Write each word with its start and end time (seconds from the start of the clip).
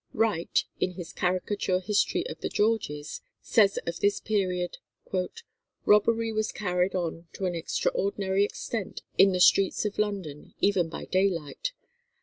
Wright, 0.13 0.65
in 0.79 0.93
his 0.93 1.13
"Caricature 1.13 1.79
History 1.79 2.25
of 2.25 2.39
the 2.41 2.49
Georges," 2.49 3.21
says 3.39 3.77
of 3.85 3.99
this 3.99 4.19
period: 4.19 4.79
"Robbery 5.85 6.33
was 6.33 6.51
carried 6.51 6.95
on 6.95 7.27
to 7.33 7.45
an 7.45 7.53
extraordinary 7.53 8.43
extent 8.43 9.03
in 9.19 9.31
the 9.31 9.39
streets 9.39 9.85
of 9.85 9.99
London 9.99 10.55
even 10.59 10.89
by 10.89 11.05
daylight. 11.05 11.73